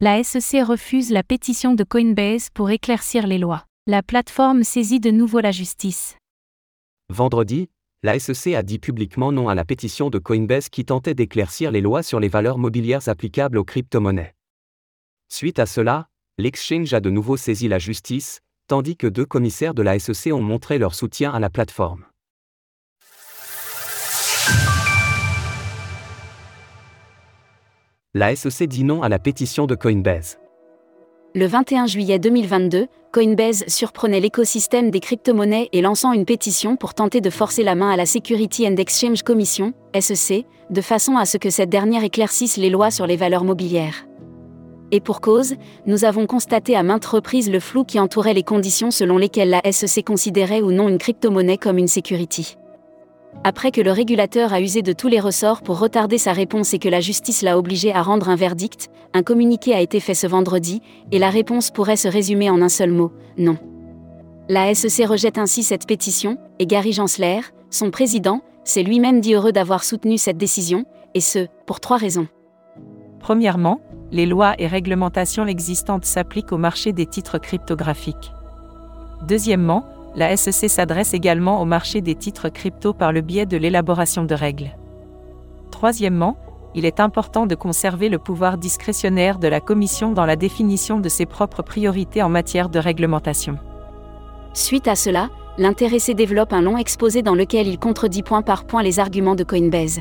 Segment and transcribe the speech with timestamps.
[0.00, 3.64] La SEC refuse la pétition de Coinbase pour éclaircir les lois.
[3.88, 6.16] La plateforme saisit de nouveau la justice.
[7.08, 7.68] Vendredi,
[8.04, 11.80] la SEC a dit publiquement non à la pétition de Coinbase qui tentait d'éclaircir les
[11.80, 14.36] lois sur les valeurs mobilières applicables aux crypto-monnaies.
[15.28, 16.06] Suite à cela,
[16.38, 18.38] l'exchange a de nouveau saisi la justice,
[18.68, 22.07] tandis que deux commissaires de la SEC ont montré leur soutien à la plateforme.
[28.18, 30.40] La SEC dit non à la pétition de Coinbase.
[31.36, 37.20] Le 21 juillet 2022, Coinbase surprenait l'écosystème des crypto-monnaies et lançant une pétition pour tenter
[37.20, 41.38] de forcer la main à la Security and Exchange Commission, SEC, de façon à ce
[41.38, 44.08] que cette dernière éclaircisse les lois sur les valeurs mobilières.
[44.90, 45.54] Et pour cause,
[45.86, 49.62] nous avons constaté à maintes reprises le flou qui entourait les conditions selon lesquelles la
[49.70, 52.56] SEC considérait ou non une crypto-monnaie comme une security.
[53.44, 56.78] Après que le régulateur a usé de tous les ressorts pour retarder sa réponse et
[56.78, 60.26] que la justice l'a obligé à rendre un verdict, un communiqué a été fait ce
[60.26, 60.82] vendredi,
[61.12, 63.56] et la réponse pourrait se résumer en un seul mot, non.
[64.48, 69.52] La SEC rejette ainsi cette pétition, et Gary Gensler, son président, s'est lui-même dit heureux
[69.52, 72.28] d'avoir soutenu cette décision, et ce, pour trois raisons.
[73.20, 78.32] Premièrement, les lois et réglementations existantes s'appliquent au marché des titres cryptographiques.
[79.26, 79.84] Deuxièmement,
[80.18, 84.34] la SEC s'adresse également au marché des titres crypto par le biais de l'élaboration de
[84.34, 84.76] règles.
[85.70, 86.36] Troisièmement,
[86.74, 91.08] il est important de conserver le pouvoir discrétionnaire de la Commission dans la définition de
[91.08, 93.58] ses propres priorités en matière de réglementation.
[94.54, 98.82] Suite à cela, l'intéressé développe un long exposé dans lequel il contredit point par point
[98.82, 100.00] les arguments de Coinbase.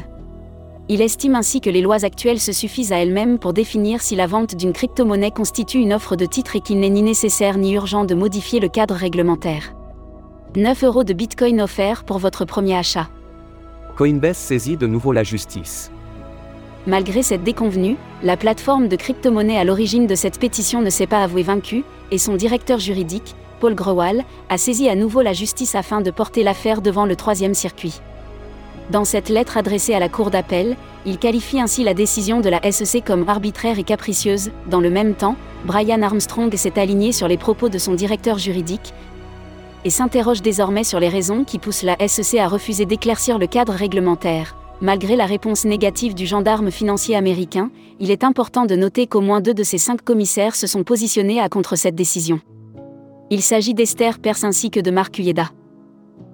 [0.90, 4.26] Il estime ainsi que les lois actuelles se suffisent à elles-mêmes pour définir si la
[4.26, 8.04] vente d'une crypto-monnaie constitue une offre de titre et qu'il n'est ni nécessaire ni urgent
[8.04, 9.74] de modifier le cadre réglementaire.
[10.58, 13.10] 9 euros de Bitcoin offerts pour votre premier achat.
[13.96, 15.92] Coinbase saisit de nouveau la justice.
[16.88, 21.22] Malgré cette déconvenue, la plateforme de crypto-monnaie à l'origine de cette pétition ne s'est pas
[21.22, 26.02] avouée vaincue, et son directeur juridique, Paul Grewal, a saisi à nouveau la justice afin
[26.02, 28.02] de porter l'affaire devant le troisième circuit.
[28.90, 30.76] Dans cette lettre adressée à la Cour d'appel,
[31.06, 34.50] il qualifie ainsi la décision de la SEC comme arbitraire et capricieuse.
[34.72, 35.36] Dans le même temps,
[35.66, 38.94] Brian Armstrong s'est aligné sur les propos de son directeur juridique,
[39.86, 43.74] et s'interroge désormais sur les raisons qui poussent la SEC à refuser d'éclaircir le cadre
[43.74, 44.56] réglementaire.
[44.80, 49.42] Malgré la réponse négative du gendarme financier américain, il est important de noter qu'au moins
[49.42, 52.40] deux de ces cinq commissaires se sont positionnés à contre cette décision.
[53.32, 55.50] Il s'agit d'Esther Perse ainsi que de Marc Uyeda.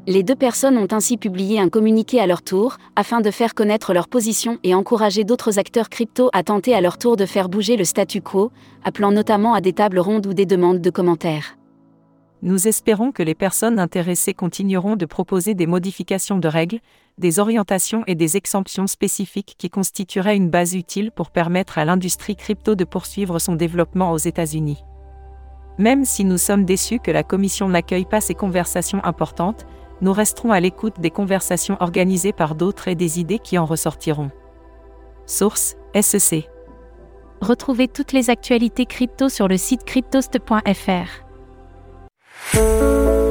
[0.05, 3.93] Les deux personnes ont ainsi publié un communiqué à leur tour, afin de faire connaître
[3.93, 7.77] leur position et encourager d'autres acteurs crypto à tenter à leur tour de faire bouger
[7.77, 8.51] le statu quo,
[8.83, 11.55] appelant notamment à des tables rondes ou des demandes de commentaires.
[12.45, 16.81] Nous espérons que les personnes intéressées continueront de proposer des modifications de règles,
[17.17, 22.35] des orientations et des exemptions spécifiques qui constitueraient une base utile pour permettre à l'industrie
[22.35, 24.83] crypto de poursuivre son développement aux États-Unis.
[25.77, 29.65] Même si nous sommes déçus que la Commission n'accueille pas ces conversations importantes,
[30.01, 34.31] nous resterons à l'écoute des conversations organisées par d'autres et des idées qui en ressortiront.
[35.25, 36.49] Source SEC.
[37.39, 41.22] Retrouvez toutes les actualités crypto sur le site cryptost.fr.
[42.53, 43.22] thank you